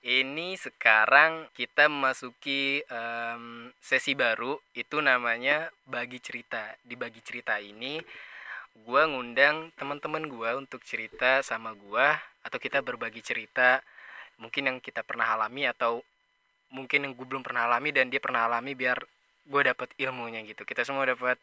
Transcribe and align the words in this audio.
Ini 0.00 0.56
sekarang 0.56 1.52
kita 1.52 1.84
memasuki 1.92 2.80
em, 2.88 3.68
sesi 3.84 4.16
baru 4.16 4.56
itu 4.72 4.96
namanya 5.04 5.68
bagi 5.84 6.16
cerita. 6.24 6.72
Di 6.80 6.96
bagi 6.96 7.20
cerita 7.20 7.60
ini 7.60 8.00
gua 8.80 9.04
ngundang 9.04 9.76
teman-teman 9.76 10.24
gua 10.24 10.56
untuk 10.56 10.80
cerita 10.88 11.44
sama 11.44 11.76
gua 11.76 12.16
atau 12.40 12.56
kita 12.56 12.80
berbagi 12.80 13.20
cerita 13.20 13.84
mungkin 14.40 14.72
yang 14.72 14.78
kita 14.80 15.04
pernah 15.04 15.36
alami 15.36 15.68
atau 15.68 16.00
mungkin 16.72 17.04
yang 17.04 17.12
gue 17.12 17.26
belum 17.28 17.44
pernah 17.44 17.68
alami 17.68 17.92
dan 17.92 18.08
dia 18.08 18.18
pernah 18.22 18.48
alami 18.48 18.72
biar 18.72 19.04
gue 19.44 19.62
dapat 19.68 19.92
ilmunya 20.00 20.40
gitu. 20.48 20.64
Kita 20.64 20.80
semua 20.86 21.04
dapat 21.04 21.36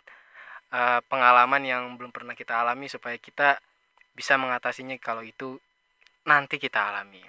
eh, 0.73 0.99
pengalaman 1.05 1.61
yang 1.61 1.83
belum 1.95 2.09
pernah 2.09 2.33
kita 2.33 2.65
alami 2.65 2.89
supaya 2.89 3.15
kita 3.21 3.61
bisa 4.17 4.33
mengatasinya 4.41 4.97
kalau 4.97 5.21
itu 5.21 5.61
nanti 6.25 6.57
kita 6.57 6.89
alami. 6.89 7.21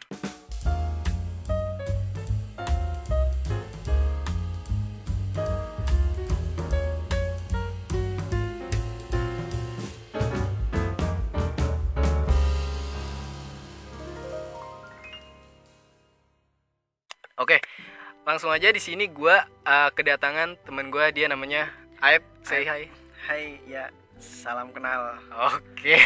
Langsung 18.29 18.53
aja 18.53 18.69
di 18.69 18.77
sini 18.77 19.09
gua 19.09 19.41
eh, 19.65 19.89
kedatangan 19.97 20.61
temen 20.69 20.93
gua 20.93 21.09
dia 21.09 21.33
namanya 21.33 21.73
Aib. 22.05 22.21
Say 22.45 22.69
hi. 22.69 22.85
Hai, 23.25 23.57
ya 23.65 23.89
salam 24.21 24.69
kenal. 24.71 25.17
Oke, 25.49 25.97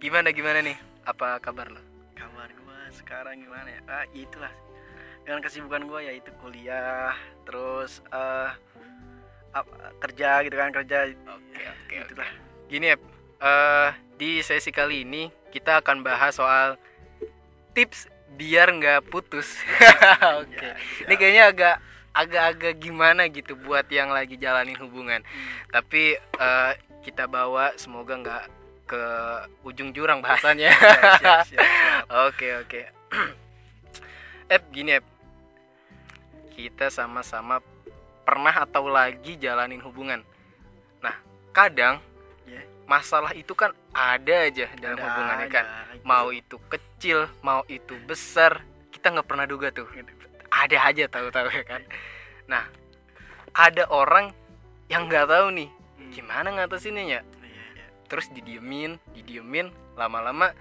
gimana 0.00 0.32
gimana 0.32 0.64
nih? 0.64 0.72
Apa 1.04 1.36
kabar 1.44 1.68
lo? 1.68 1.78
Kabar 2.16 2.48
gua 2.64 2.80
sekarang 2.96 3.44
gimana 3.44 3.68
ya? 3.68 3.80
Ah, 3.84 4.04
ya 4.16 4.24
itulah. 4.24 4.48
Dengan 5.28 5.44
kesibukan 5.44 5.84
gua 5.84 6.00
yaitu 6.00 6.32
kuliah, 6.40 7.12
terus 7.44 8.00
eh 8.08 8.50
ap- 9.52 10.00
kerja 10.00 10.40
gitu 10.48 10.56
kan 10.56 10.72
kerja. 10.72 11.12
Oke, 11.12 11.60
oke, 11.60 11.94
Itulah. 12.08 12.30
Gini 12.72 12.86
ya, 12.88 12.96
eh, 13.44 13.90
di 14.16 14.40
sesi 14.40 14.72
kali 14.72 15.04
ini 15.04 15.28
kita 15.52 15.84
akan 15.84 16.00
bahas 16.00 16.40
soal 16.40 16.80
tips 17.76 18.08
biar 18.34 18.68
nggak 18.74 19.06
putus. 19.08 19.58
Oke, 20.42 20.58
Ya, 20.58 20.74
ini 21.06 21.14
kayaknya 21.14 21.44
agak 21.50 21.76
agak-agak 22.14 22.74
gimana 22.78 23.26
gitu 23.26 23.58
buat 23.58 23.86
yang 23.90 24.14
lagi 24.14 24.38
jalanin 24.38 24.78
hubungan. 24.78 25.22
Tapi 25.70 26.14
eh, 26.18 26.72
kita 27.02 27.26
bawa 27.26 27.74
semoga 27.74 28.14
nggak 28.14 28.44
ke 28.84 29.04
ujung 29.64 29.90
jurang 29.96 30.20
bahasannya. 30.20 30.70
Ya. 31.24 31.40
Oke 32.28 32.48
oke. 32.60 32.80
Ep 34.54 34.62
gini 34.70 35.00
Ep. 35.00 35.04
Kita 36.54 36.92
sama-sama 36.92 37.58
pernah 38.22 38.54
atau 38.54 38.86
lagi 38.88 39.36
jalanin 39.40 39.82
hubungan. 39.82 40.22
Nah 41.00 41.16
kadang 41.52 42.00
Ya, 42.44 42.60
masalah 42.84 43.32
itu 43.32 43.52
kan 43.56 43.72
ada 43.96 44.48
aja 44.48 44.68
dalam 44.76 44.98
ada 45.00 45.04
hubungan 45.08 45.36
ya 45.36 45.44
aja 45.44 45.52
kan. 45.52 45.64
gitu. 45.64 46.04
Mau 46.04 46.26
itu 46.30 46.56
kecil, 46.68 47.18
mau 47.40 47.62
itu 47.66 47.94
besar, 48.04 48.60
kita 48.92 49.12
nggak 49.12 49.28
pernah 49.28 49.46
duga 49.48 49.72
tuh. 49.72 49.88
Ada 50.52 50.76
aja 50.92 51.04
tahu-tahu 51.08 51.48
ya 51.50 51.64
kan. 51.64 51.82
Nah 52.46 52.64
ada 53.54 53.88
orang 53.88 54.30
yang 54.88 55.08
nggak 55.08 55.28
tahu 55.30 55.48
nih 55.54 55.70
Hmm. 55.94 56.10
gimana 56.10 56.48
ngatasinnya 56.52 57.04
ya. 57.06 57.20
Terus 58.10 58.28
didiemin, 58.30 59.00
didiemin, 59.16 59.72
lama-lama 59.96 60.52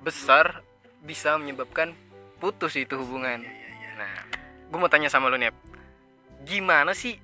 besar 0.00 0.64
bisa 1.04 1.36
menyebabkan 1.36 1.92
putus 2.40 2.74
itu 2.80 2.96
hubungan. 2.96 3.44
Iya, 3.44 3.52
iya. 3.52 3.90
Nah, 4.00 4.14
gue 4.66 4.78
mau 4.80 4.88
tanya 4.90 5.12
sama 5.12 5.28
lu 5.28 5.36
nih, 5.36 5.52
gimana 6.42 6.96
sih 6.96 7.20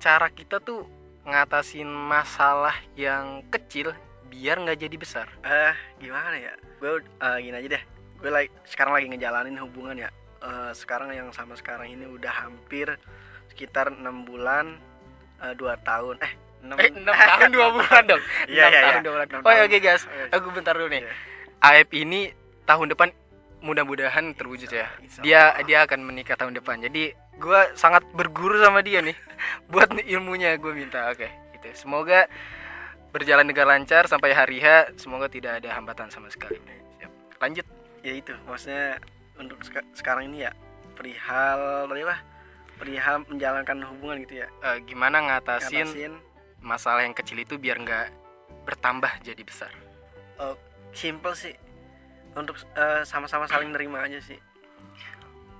cara 0.00 0.32
kita 0.32 0.58
tuh 0.58 0.88
ngatasin 1.24 1.88
masalah 1.88 2.76
yang 2.94 3.40
kecil 3.48 3.96
biar 4.28 4.60
nggak 4.60 4.80
jadi 4.80 4.96
besar? 4.96 5.26
Eh, 5.40 5.74
gimana 6.00 6.36
ya? 6.36 6.52
Gue 6.80 7.00
eh, 7.00 7.38
gini 7.40 7.56
aja 7.56 7.68
deh. 7.80 7.82
Gue 8.20 8.30
lagi 8.30 8.48
sekarang 8.68 8.92
lagi 8.96 9.06
ngejalanin 9.08 9.56
hubungan 9.64 9.96
ya. 9.96 10.10
Eh, 10.44 10.72
sekarang 10.76 11.12
yang 11.16 11.32
sama 11.32 11.56
sekarang 11.56 11.88
ini 11.88 12.04
udah 12.04 12.44
hampir 12.44 13.00
sekitar 13.48 13.92
enam 13.92 14.28
bulan 14.28 14.76
eh, 15.40 15.54
dua 15.56 15.80
tahun. 15.80 16.20
Eh, 16.20 16.32
enam 16.64 16.76
Eh, 16.80 16.90
6 16.92 17.04
tahun 17.04 17.50
2 17.52 17.76
bulan 17.76 18.02
dong. 18.08 18.22
Iya, 18.52 18.64
6 18.68 18.72
iya, 18.72 18.80
tahun 18.80 19.00
iya. 19.00 19.08
2 19.08 19.14
bulan. 19.14 19.26
Enam 19.28 19.40
Oh, 19.44 19.52
oke 19.68 19.78
guys. 19.80 20.02
Oke. 20.08 20.24
Aku 20.32 20.46
bentar 20.52 20.72
dulu 20.76 20.88
nih. 20.88 21.02
Iya. 21.04 21.12
Aep 21.64 21.90
ini 21.96 22.20
tahun 22.64 22.92
depan 22.92 23.08
mudah-mudahan 23.64 24.36
terwujud 24.36 24.68
ya. 24.68 24.88
Dia 25.24 25.56
dia 25.64 25.88
akan 25.88 26.04
menikah 26.04 26.36
tahun 26.36 26.56
depan. 26.60 26.84
Jadi 26.84 27.16
gua 27.40 27.72
sangat 27.72 28.04
berguru 28.12 28.60
sama 28.60 28.84
dia 28.84 29.00
nih. 29.00 29.16
Buat 29.72 29.94
ilmunya 29.96 30.56
gue 30.56 30.72
minta. 30.72 31.08
Oke, 31.08 31.28
gitu. 31.52 31.68
Semoga 31.74 32.26
berjalan 33.10 33.46
dengan 33.46 33.70
lancar 33.70 34.04
sampai 34.04 34.32
hari 34.32 34.58
H. 34.58 34.96
Semoga 34.96 35.26
tidak 35.26 35.62
ada 35.62 35.70
hambatan 35.72 36.08
sama 36.08 36.28
sekali. 36.28 36.58
Siap. 36.98 37.12
Lanjut. 37.38 37.66
ya 38.00 38.12
itu 38.12 38.36
maksudnya 38.44 39.00
untuk 39.34 39.64
seka- 39.64 39.88
sekarang 39.92 40.28
ini 40.28 40.44
ya 40.44 40.52
perihal 40.92 41.88
tadi 41.88 42.04
apa 42.04 42.20
perihal 42.76 43.24
menjalankan 43.24 43.80
hubungan 43.88 44.20
gitu 44.20 44.44
ya 44.44 44.48
Eh, 44.60 44.84
gimana 44.84 45.24
ngatasin 45.24 45.88
ngatasin 45.88 46.12
masalah 46.60 47.00
yang 47.00 47.12
kecil 47.12 47.40
itu 47.40 47.56
biar 47.56 47.80
nggak 47.80 48.12
bertambah 48.64 49.08
jadi 49.24 49.40
besar? 49.40 49.72
oh, 50.36 50.52
simple 50.92 51.32
sih 51.32 51.56
untuk 52.32 52.60
eh, 52.76 53.08
sama-sama 53.08 53.48
saling 53.48 53.72
nerima 53.72 54.04
aja 54.04 54.20
sih 54.20 54.36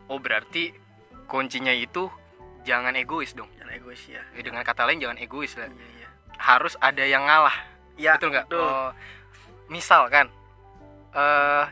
Oh, 0.05 0.21
berarti 0.21 0.77
kuncinya 1.25 1.73
itu 1.73 2.13
jangan 2.61 2.93
egois 2.93 3.33
dong. 3.33 3.49
Egois 3.85 4.03
ya 4.09 4.23
Ya, 4.33 4.41
Dengan 4.41 4.65
kata 4.65 4.89
lain 4.89 4.99
jangan 4.99 5.21
egois 5.21 5.53
lah. 5.55 5.69
iya 5.69 5.87
iya 5.95 6.09
Harus 6.35 6.75
ada 6.81 7.05
yang 7.05 7.23
ngalah. 7.23 7.53
ya 7.95 8.17
betul 8.17 8.33
nggak? 8.33 8.47
Oh, 8.51 8.91
misal 9.69 10.09
kan, 10.09 10.27
eh 11.13 11.65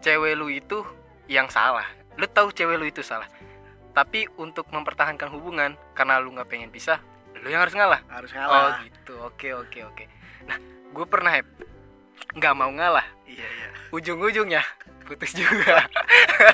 cewek 0.00 0.34
lu 0.34 0.48
itu 0.48 0.82
yang 1.28 1.46
salah. 1.46 1.86
Lu 2.16 2.26
tahu 2.26 2.50
cewek 2.50 2.74
lu 2.74 2.88
itu 2.88 2.98
salah. 3.00 3.30
Tapi 3.94 4.26
untuk 4.36 4.66
mempertahankan 4.68 5.30
hubungan 5.30 5.78
karena 5.94 6.18
lu 6.18 6.34
nggak 6.34 6.50
pengen 6.50 6.68
pisah, 6.68 6.98
lu 7.38 7.46
yang 7.46 7.62
harus 7.62 7.78
ngalah. 7.78 8.02
harus 8.10 8.34
Oh 8.34 8.36
ngalah 8.36 8.82
gitu. 8.84 9.14
Oke 9.22 9.54
oke 9.54 9.78
oke. 9.86 10.04
Nah, 10.50 10.58
gue 10.90 11.06
pernah 11.06 11.32
nggak 12.34 12.54
mau 12.58 12.68
ngalah. 12.74 13.06
iya 13.24 13.46
iya 13.46 13.68
Ujung-ujungnya 13.94 14.66
putus 15.06 15.30
juga. 15.30 15.86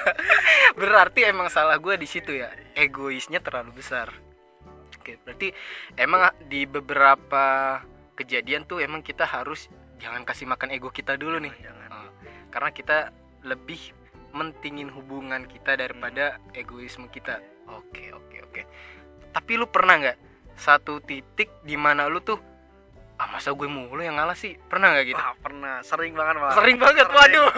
berarti 0.81 1.25
emang 1.25 1.49
salah 1.49 1.81
gue 1.81 1.97
di 1.97 2.05
situ 2.05 2.37
ya. 2.37 2.53
Egoisnya 2.77 3.41
terlalu 3.41 3.81
besar. 3.81 4.13
Oke, 5.03 5.19
berarti 5.19 5.51
emang 5.99 6.31
di 6.47 6.63
beberapa 6.63 7.83
kejadian 8.15 8.63
tuh 8.71 8.79
emang 8.79 9.03
kita 9.03 9.27
harus 9.27 9.67
jangan 9.99 10.23
kasih 10.23 10.47
makan 10.47 10.71
ego 10.71 10.95
kita 10.95 11.19
dulu 11.19 11.43
nih. 11.43 11.51
jangan 11.59 11.91
Oh, 11.91 12.11
karena 12.55 12.71
kita 12.71 13.11
lebih 13.43 13.91
mentingin 14.31 14.87
hubungan 14.95 15.51
kita 15.51 15.75
daripada 15.75 16.39
egoisme 16.55 17.11
kita. 17.11 17.43
Oke, 17.67 18.15
oke, 18.15 18.47
oke. 18.47 18.63
Tapi 19.35 19.53
lu 19.59 19.67
pernah 19.67 19.99
nggak 19.99 20.19
satu 20.55 21.03
titik 21.03 21.51
di 21.67 21.75
mana 21.75 22.07
lu 22.07 22.23
tuh 22.23 22.39
ah 23.23 23.31
masa 23.31 23.53
gue 23.53 23.65
mulu 23.65 23.99
yang 23.99 24.19
ngalah 24.19 24.35
sih? 24.35 24.59
Pernah 24.59 24.91
nggak 24.91 25.07
gitu? 25.07 25.17
Wah, 25.17 25.35
pernah 25.37 25.79
sering 25.81 26.11
banget 26.11 26.35
malah 26.37 26.55
Sering 26.55 26.75
banget, 26.77 27.07
Sering. 27.07 27.19
waduh. 27.39 27.51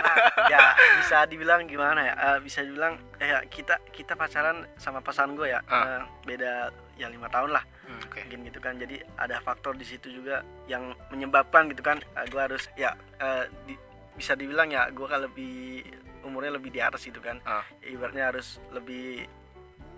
Nah, 0.00 0.16
ya 0.46 0.60
bisa 1.02 1.18
dibilang 1.24 1.66
gimana 1.66 2.00
ya 2.00 2.14
Eh, 2.14 2.38
bisa 2.38 2.62
dibilang 2.62 2.94
eh, 3.18 3.42
kita 3.48 3.82
kita 3.90 4.14
pacaran 4.14 4.62
sama 4.76 5.00
pasangan 5.00 5.34
gue 5.34 5.50
ya 5.50 5.58
Ah. 5.64 5.98
eh, 5.98 6.02
beda 6.24 6.70
ya 6.94 7.08
lima 7.08 7.26
tahun 7.26 7.50
lah 7.50 7.64
Hmm, 7.82 7.98
Oke. 8.06 8.22
mungkin 8.22 8.46
gitu 8.46 8.60
kan 8.60 8.78
jadi 8.78 9.02
ada 9.16 9.40
faktor 9.40 9.74
di 9.74 9.82
situ 9.82 10.12
juga 10.12 10.46
yang 10.64 10.94
menyebabkan 11.10 11.66
gitu 11.66 11.82
kan 11.82 11.98
gue 12.24 12.38
harus 12.38 12.70
ya 12.72 12.94
eh, 13.18 13.50
di- 13.64 13.82
bisa 14.14 14.32
dibilang 14.32 14.70
ya 14.70 14.86
gue 14.88 15.04
kan 15.04 15.18
lebih 15.20 15.82
umurnya 16.22 16.54
lebih 16.54 16.70
di 16.70 16.78
atas 16.78 17.02
gitu 17.02 17.18
kan. 17.18 17.40
Ya, 17.40 17.64
ibaratnya 17.88 18.30
harus 18.30 18.62
lebih 18.70 19.26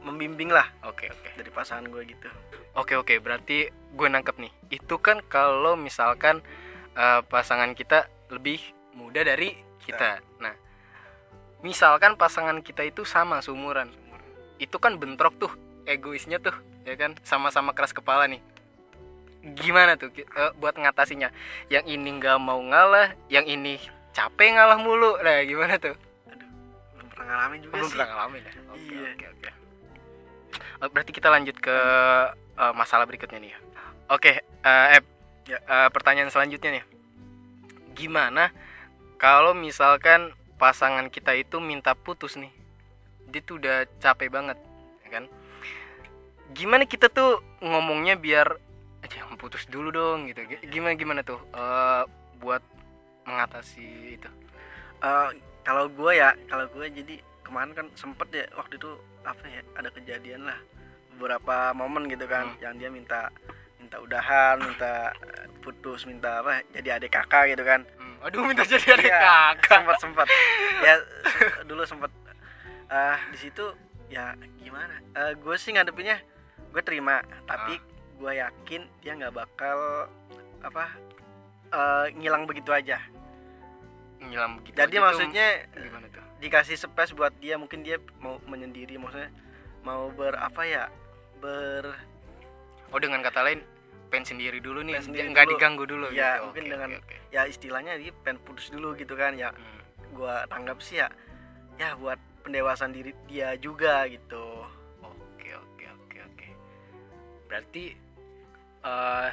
membimbing 0.00 0.48
lah 0.48 0.66
Oke, 0.82 1.06
oke. 1.06 1.36
dari 1.36 1.50
pasangan 1.50 1.84
gue 1.84 2.02
gitu 2.06 2.30
Oke 2.72 2.96
oke 2.96 3.20
berarti 3.20 3.68
gue 3.68 4.08
nangkep 4.08 4.36
nih 4.40 4.52
itu 4.72 4.96
kan 4.96 5.20
kalau 5.28 5.76
misalkan 5.76 6.40
eh, 6.96 7.20
pasangan 7.28 7.76
kita 7.76 8.08
lebih 8.32 8.60
muda 8.96 9.20
dari 9.20 9.52
kita. 9.84 10.24
Nah 10.40 10.56
misalkan 11.60 12.16
pasangan 12.16 12.58
kita 12.64 12.82
itu 12.82 13.04
sama 13.04 13.44
seumuran, 13.44 13.92
itu 14.56 14.74
kan 14.80 14.96
bentrok 14.96 15.36
tuh 15.36 15.52
egoisnya 15.84 16.40
tuh 16.40 16.56
ya 16.82 16.96
kan 16.96 17.14
sama-sama 17.22 17.76
keras 17.76 17.92
kepala 17.92 18.24
nih. 18.24 18.40
Gimana 19.42 20.00
tuh 20.00 20.08
eh, 20.16 20.52
buat 20.56 20.72
ngatasinya? 20.72 21.28
Yang 21.68 21.84
ini 21.92 22.08
nggak 22.16 22.38
mau 22.40 22.58
ngalah, 22.62 23.12
yang 23.28 23.44
ini 23.44 23.76
capek 24.16 24.56
ngalah 24.56 24.80
mulu. 24.80 25.20
Nah 25.20 25.44
gimana 25.44 25.76
tuh? 25.76 25.92
belum 26.96 27.06
pernah 27.12 27.26
ngalamin 27.28 27.58
juga 27.60 27.72
Belum 27.76 27.84
sih 27.84 27.92
pernah 27.96 28.08
ngalamin 28.08 28.40
ya? 28.40 28.52
Oke 28.72 28.94
Iya. 28.96 29.10
oke 29.12 29.26
oke. 29.36 29.50
Oh, 30.82 30.88
Berarti 30.90 31.10
kita 31.14 31.28
lanjut 31.30 31.56
ke 31.58 31.76
eh, 32.56 32.72
masalah 32.74 33.04
berikutnya 33.04 33.38
nih. 33.38 33.54
Oke, 34.08 34.42
eh 34.42 34.88
Ep, 34.98 35.04
Ya. 35.42 35.58
eh, 35.58 35.88
pertanyaan 35.90 36.30
selanjutnya 36.30 36.78
nih. 36.78 36.84
Gimana 37.92 38.54
kalau 39.18 39.52
misalkan 39.52 40.30
pasangan 40.56 41.10
kita 41.10 41.34
itu 41.34 41.58
minta 41.58 41.94
putus 41.94 42.38
nih 42.38 42.50
dia 43.26 43.42
tuh 43.42 43.58
udah 43.58 43.82
capek 43.98 44.30
banget 44.30 44.54
ya 45.02 45.08
kan 45.10 45.24
gimana 46.52 46.84
kita 46.84 47.08
tuh 47.08 47.42
ngomongnya 47.58 48.14
biar 48.14 48.60
jangan 49.08 49.34
putus 49.34 49.66
dulu 49.66 49.90
dong 49.90 50.30
gitu 50.30 50.44
gimana 50.68 50.94
gimana 50.94 51.20
tuh 51.26 51.40
eh, 51.50 52.02
buat 52.38 52.62
mengatasi 53.26 54.18
itu 54.18 54.30
Eh, 55.02 55.30
kalau 55.66 55.90
gue 55.90 56.14
ya 56.14 56.30
kalau 56.46 56.62
gue 56.70 56.86
jadi 56.86 57.18
kemarin 57.42 57.74
kan 57.74 57.86
sempet 57.98 58.30
ya 58.30 58.46
waktu 58.54 58.78
itu 58.78 58.86
apa 59.26 59.42
ya 59.50 59.58
ada 59.74 59.90
kejadian 59.90 60.46
lah 60.46 60.58
beberapa 61.22 61.70
momen 61.70 62.10
gitu 62.10 62.26
kan 62.26 62.50
Hmm. 62.50 62.58
yang 62.60 62.74
dia 62.74 62.90
minta 62.90 63.30
minta 63.78 63.96
udahan 63.96 64.58
minta 64.58 65.14
eh, 65.22 65.46
putus 65.58 66.02
minta 66.02 66.42
apa 66.42 66.66
jadi 66.72 66.98
adik 66.98 67.12
kakak 67.12 67.46
gitu 67.48 67.62
kan. 67.62 67.86
Hmm, 67.94 68.18
aduh 68.20 68.42
minta 68.42 68.62
jadi 68.64 68.82
adik 68.92 69.06
Iya, 69.06 69.22
kakak. 69.54 69.70
sempat 69.70 69.96
sempat 69.98 70.26
ya 70.84 70.94
se- 71.24 71.62
dulu 71.62 71.82
sempat 71.84 72.10
eh 72.88 73.18
di 73.30 73.38
situ 73.38 73.64
ya 74.08 74.34
gimana? 74.58 74.98
Eh 75.14 75.32
gue 75.34 75.54
sih 75.56 75.70
ngadepinnya 75.70 76.18
gue 76.68 76.82
terima 76.82 77.22
tapi 77.44 77.78
Ah. 77.78 77.84
gue 78.16 78.32
yakin 78.36 78.82
dia 78.98 79.12
nggak 79.14 79.30
bakal 79.32 80.10
apa 80.60 80.90
eh, 81.70 82.06
ngilang 82.12 82.44
begitu 82.44 82.68
aja. 82.68 82.98
Ngilang 84.20 84.58
begitu 84.58 84.74
jadi 84.76 84.86
aja 84.88 84.96
tuh 84.96 85.04
maksudnya 85.04 85.46
gimana 85.72 86.06
tuh? 86.08 86.24
dikasih 86.38 86.74
space 86.76 87.12
buat 87.12 87.30
dia 87.36 87.54
mungkin 87.54 87.80
dia 87.80 88.02
mau 88.18 88.42
menyendiri 88.42 88.94
maksudnya 88.96 89.30
mau 89.80 90.10
ber 90.10 90.34
apa 90.34 90.62
ya 90.64 90.90
ber 91.42 91.84
oh 92.88 92.98
dengan 92.98 93.20
kata 93.20 93.42
lain 93.42 93.60
pengen 94.08 94.26
sendiri 94.28 94.60
dulu 94.60 94.80
nih 94.80 95.00
sendiri 95.00 95.26
nggak 95.26 95.44
dulu. 95.44 95.52
diganggu 95.56 95.84
dulu 95.84 96.06
Iya, 96.08 96.38
gitu 96.38 96.44
mungkin 96.46 96.62
Oke, 96.62 96.70
dengan 96.70 96.90
oke, 96.92 97.00
oke. 97.02 97.16
ya 97.28 97.42
istilahnya 97.44 97.92
dia 97.96 98.12
pengen 98.22 98.38
putus 98.40 98.68
dulu 98.68 98.94
gitu 98.94 99.14
kan 99.14 99.34
ya 99.34 99.50
Hmm. 99.50 99.80
gua 100.12 100.44
tanggap 100.46 100.78
sih 100.78 100.96
ya 100.96 101.08
ya 101.74 101.96
buat 101.96 102.20
pendewasaan 102.42 102.92
diri 102.92 103.16
dia 103.24 103.56
juga 103.56 104.04
gitu 104.06 104.62
Oke 105.00 105.50
oke 105.50 105.84
oke 105.88 106.18
oke. 106.22 106.48
Berarti 107.46 107.84
eh 108.82 109.30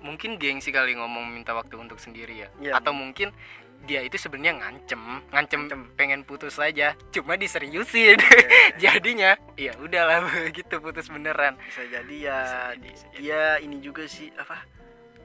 mungkin 0.00 0.38
gengsi 0.38 0.70
kali 0.70 0.94
ngomong 0.94 1.28
minta 1.28 1.50
waktu 1.50 1.74
untuk 1.74 1.98
sendiri 1.98 2.40
ya. 2.40 2.48
Iya. 2.58 2.72
Atau 2.78 2.94
mungkin 2.94 3.34
dia 3.80 4.00
itu 4.00 4.14
sebenarnya 4.14 4.54
ngancem, 4.56 5.00
ngancem 5.28 5.60
Ngancem. 5.62 5.80
pengen 5.94 6.20
putus 6.20 6.54
saja, 6.54 6.92
cuma 7.10 7.34
diseriusin. 7.34 8.20
Jadinya 8.76 9.34
ya 9.54 9.72
udahlah 9.76 10.20
begitu 10.46 10.76
putus 10.76 11.06
beneran. 11.06 11.56
bisa 11.62 11.82
jadi 11.84 12.14
ya 12.20 12.38
Bisa 12.38 12.58
jadi, 12.70 12.88
bisa 12.88 13.06
jadi. 13.08 13.18
dia 13.18 13.42
ini 13.58 13.76
juga 13.78 14.04
sih 14.04 14.28
apa 14.34 14.62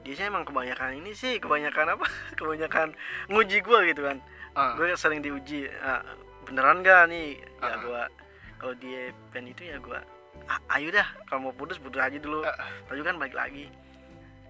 dia 0.00 0.14
sih 0.14 0.24
emang 0.24 0.42
kebanyakan 0.42 0.96
ini 0.96 1.12
sih 1.12 1.36
kebanyakan 1.36 1.94
apa 1.94 2.06
kebanyakan 2.38 2.94
nguji 3.26 3.58
gua 3.60 3.82
gitu 3.84 4.02
kan 4.02 4.18
Ah, 4.52 4.72
gue 4.72 4.88
sering 4.94 5.20
diuji 5.20 5.68
ah, 5.76 6.00
beneran 6.42 6.80
gak 6.80 7.06
nih 7.06 7.36
ya 7.58 7.66
Ah. 7.66 7.76
gua 7.78 8.02
kalau 8.56 8.72
dia 8.74 9.10
pengen 9.28 9.52
itu 9.52 9.66
ya 9.66 9.76
gua 9.76 10.00
"Ah, 10.46 10.56
ayo 10.72 10.88
dah 10.88 11.04
kalau 11.26 11.44
mau 11.44 11.52
putus 11.52 11.76
putus 11.76 11.98
aja 11.98 12.16
dulu 12.16 12.40
Ah. 12.40 12.54
tapi 12.86 13.02
kan 13.02 13.16
balik 13.16 13.34
lagi 13.34 13.68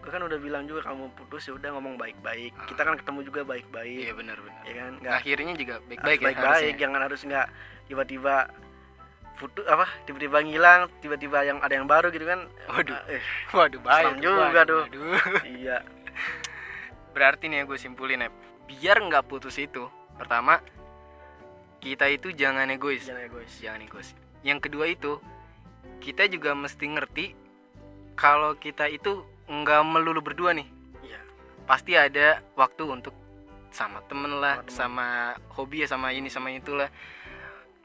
gue 0.06 0.14
kan 0.14 0.23
udah 0.23 0.38
bilang 0.38 0.64
juga 0.64 0.87
kalau 0.87 0.97
mau 1.00 1.11
putus 1.11 1.43
ya 1.43 1.53
udah 1.53 1.75
ngomong 1.75 1.99
baik-baik 1.99 2.55
Ah. 2.55 2.70
kita 2.70 2.81
kan 2.81 2.94
ketemu 2.94 3.20
juga 3.26 3.41
baik-baik 3.43 3.99
Iya 4.00 4.14
benar 4.14 4.38
benar. 4.38 4.62
ya 4.62 4.75
kan 4.79 4.93
nggak 4.97 5.14
Akhirnya 5.19 5.53
juga 5.58 5.75
baik-baik 5.82 6.19
ya 6.19 6.26
baik-baik 6.31 6.75
jangan 6.79 7.00
harus 7.03 7.20
nggak 7.20 7.47
tiba-tiba 7.85 8.35
putus 9.35 9.67
apa 9.67 9.85
tiba-tiba 10.06 10.38
ngilang 10.41 10.81
tiba-tiba 10.97 11.38
yang 11.43 11.58
ada 11.58 11.75
yang 11.75 11.85
baru 11.85 12.08
gitu 12.08 12.23
kan 12.23 12.47
Waduh. 12.70 12.97
Eh, 13.11 13.20
Waduh 13.50 13.82
tuh, 13.82 14.23
juga 14.23 14.47
waduh, 14.55 14.64
tuh. 14.64 14.82
waduh. 14.87 15.43
iya 15.58 15.82
Berarti 17.11 17.49
nih 17.49 17.58
ya 17.58 17.64
gue 17.64 17.76
simpulin 17.76 18.20
ya, 18.20 18.31
biar 18.64 19.00
nggak 19.00 19.25
putus 19.25 19.56
itu, 19.56 19.88
pertama 20.14 20.61
kita 21.79 22.06
itu 22.06 22.29
jangan 22.31 22.69
egois. 22.69 23.03
jangan 23.03 23.25
egois 23.25 23.53
jangan 23.56 23.81
egois 23.82 24.08
yang 24.43 24.58
kedua 24.58 24.87
itu 24.87 25.17
kita 25.99 26.26
juga 26.26 26.53
mesti 26.53 26.87
ngerti 26.87 27.26
kalau 28.14 28.55
kita 28.55 28.87
itu 28.87 29.25
nggak 29.46 29.81
melulu 29.87 30.20
berdua 30.22 30.52
nih. 30.52 30.66
Iya. 31.02 31.20
Pasti 31.66 31.94
ada 31.94 32.43
waktu 32.58 32.82
untuk 32.87 33.14
sama 33.75 34.00
temen 34.08 34.40
lah 34.40 34.64
Sama 34.72 35.37
hobi 35.52 35.84
ya 35.84 35.88
sama 35.90 36.10
ini 36.14 36.26
sama 36.31 36.50
itulah. 36.50 36.90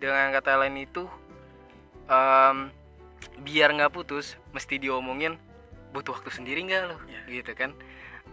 Dengan 0.02 0.34
kata 0.34 0.58
lain 0.58 0.82
itu 0.82 1.06
em, 2.10 2.74
biar 3.46 3.70
nggak 3.78 3.94
putus 3.94 4.38
mesti 4.54 4.82
diomongin 4.82 5.38
butuh 5.94 6.18
waktu 6.18 6.32
sendiri 6.34 6.66
nggak 6.66 6.84
lo? 6.90 6.98
Iya. 7.06 7.22
gitu 7.42 7.52
kan. 7.54 7.72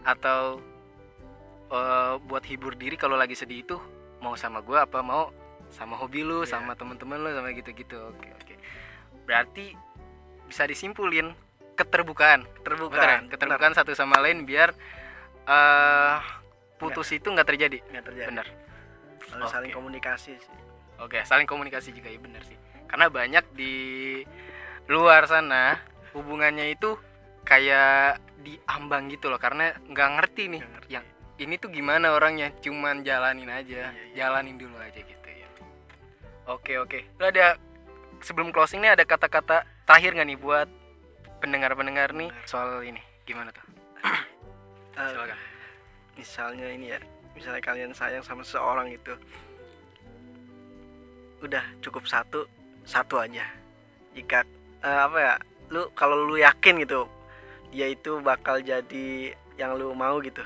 Atau 0.07 0.63
eh, 1.69 2.15
buat 2.25 2.45
hibur 2.49 2.73
diri 2.79 2.97
kalau 2.97 3.21
lagi 3.21 3.37
sedih 3.37 3.61
itu 3.65 3.77
mau 4.25 4.35
sama 4.35 4.65
gua 4.65 4.89
apa 4.89 4.99
mau 5.05 5.31
sama 5.69 5.95
hobi 6.01 6.25
lu 6.25 6.43
Iya. 6.43 6.57
sama 6.57 6.73
temen-temen 6.73 7.21
lu 7.21 7.29
sama 7.37 7.53
gitu-gitu. 7.53 7.99
Oke 8.17 8.29
oke. 8.33 8.55
Berarti 9.29 9.77
bisa 10.49 10.65
disimpulin 10.65 11.37
keterbukaan. 11.79 12.43
Terbuka 12.67 12.99
Betul 12.99 13.07
ya? 13.07 13.19
keterbukaan 13.31 13.73
satu 13.73 13.95
sama 13.95 14.19
lain 14.19 14.43
biar 14.43 14.75
eh 15.47 16.19
putus 16.77 17.09
itu 17.15 17.31
nggak 17.31 17.49
terjadi. 17.49 17.79
Nggak 17.89 18.05
terjadi. 18.11 18.29
Benar. 18.35 18.47
Harus 19.29 19.49
saling 19.49 19.71
Oke. 19.71 19.79
komunikasi 19.79 20.33
sih. 20.37 20.57
Oke 20.99 21.23
saling 21.23 21.47
komunikasi 21.47 21.95
juga 21.95 22.11
ya 22.11 22.19
benar 22.19 22.43
sih. 22.43 22.59
Karena 22.91 23.07
banyak 23.07 23.45
di 23.55 23.75
luar 24.89 25.25
sana 25.25 25.79
hubungannya 26.13 26.73
itu 26.73 26.97
kayak 27.45 28.19
diambang 28.41 29.09
gitu 29.09 29.29
loh 29.29 29.37
karena 29.37 29.77
nggak 29.85 30.09
ngerti 30.17 30.43
nih 30.49 30.63
ngerti. 30.65 30.89
yang 30.89 31.05
ini 31.39 31.55
tuh 31.57 31.69
gimana 31.69 32.13
orangnya 32.13 32.53
cuman 32.61 33.05
jalanin 33.05 33.49
aja 33.49 33.89
Iya, 33.89 33.93
iya. 33.93 34.15
jalanin 34.17 34.57
dulu 34.57 34.77
aja 34.81 34.97
gitu 34.97 35.29
ya 35.29 35.49
oke 36.49 36.73
oke. 36.81 36.99
Lu 37.21 37.25
ada 37.29 37.61
sebelum 38.25 38.49
closing 38.51 38.81
nih 38.81 38.97
ada 38.97 39.05
kata-kata 39.05 39.63
terakhir 39.85 40.17
nggak 40.17 40.29
nih 40.29 40.39
buat 40.41 40.69
pendengar-pendengar 41.39 42.11
nih 42.15 42.31
soal 42.45 42.83
ini 42.83 43.01
gimana 43.23 43.55
tuh? 43.55 43.65
Silakan. 44.99 45.39
misalnya 46.19 46.67
ini 46.75 46.91
ya 46.91 46.99
misalnya 47.39 47.63
kalian 47.63 47.95
sayang 47.95 48.27
sama 48.27 48.43
seseorang 48.43 48.91
itu 48.91 49.15
udah 51.39 51.63
cukup 51.79 52.03
satu 52.11 52.51
satu 52.83 53.23
aja. 53.23 53.47
Jika 54.19 54.43
eh, 54.83 55.01
apa 55.07 55.19
ya 55.23 55.35
lu 55.71 55.87
kalau 55.95 56.27
lu 56.27 56.43
yakin 56.43 56.83
gitu 56.83 57.07
dia 57.71 57.87
itu 57.87 58.19
bakal 58.19 58.59
jadi 58.59 59.37
yang 59.55 59.79
lu 59.79 59.95
mau 59.95 60.19
gitu. 60.19 60.43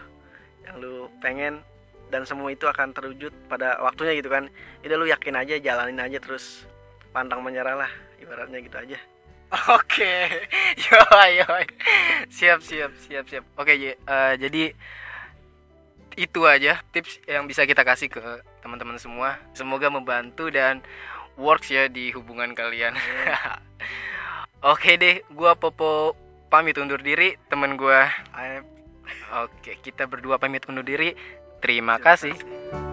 Yang 0.69 0.77
lu 0.85 0.95
pengen 1.25 1.65
dan 2.13 2.29
semua 2.29 2.53
itu 2.53 2.69
akan 2.69 2.93
terwujud 2.93 3.33
pada 3.49 3.81
waktunya 3.81 4.13
gitu 4.21 4.29
kan. 4.29 4.53
Udah 4.85 4.97
lu 5.01 5.09
yakin 5.09 5.41
aja 5.41 5.57
jalanin 5.57 6.05
aja 6.05 6.21
terus 6.21 6.69
pantang 7.17 7.41
menyerah 7.41 7.89
lah 7.89 7.93
ibaratnya 8.21 8.61
gitu 8.61 8.77
aja 8.77 9.01
Oke, 9.53 10.49
yo 10.89 11.01
yo, 11.37 11.49
siap 12.33 12.65
siap 12.65 12.93
siap 13.05 13.25
siap. 13.29 13.45
Oke. 13.61 13.77
Eh, 13.77 14.35
jadi 14.41 14.73
itu 16.17 16.41
aja 16.45 16.81
tips 16.93 17.21
yang 17.25 17.45
bisa 17.45 17.65
kita 17.69 17.85
kasih 17.85 18.09
ke 18.09 18.21
teman-teman 18.65 18.97
semua. 18.97 19.37
Semoga 19.53 19.93
membantu 19.93 20.49
dan 20.49 20.81
works 21.37 21.69
ya 21.69 21.89
di 21.93 22.13
hubungan 22.17 22.57
kalian. 22.57 22.97
Oke 24.73 24.97
deh, 24.97 25.21
gua 25.33 25.53
Popo 25.53 26.17
pamit 26.49 26.81
undur 26.81 27.01
diri, 27.05 27.37
teman 27.53 27.77
gua. 27.77 28.09
Oke, 29.45 29.77
kita 29.85 30.09
berdua 30.09 30.41
pamit 30.41 30.65
undur 30.65 30.85
diri. 30.85 31.13
Terima 31.61 31.97
terima 31.97 32.01
kasih. 32.01 32.35
kasih. 32.37 32.92